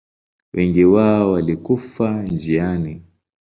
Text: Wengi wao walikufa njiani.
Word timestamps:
Wengi 0.53 0.85
wao 0.85 1.31
walikufa 1.31 2.23
njiani. 2.23 3.01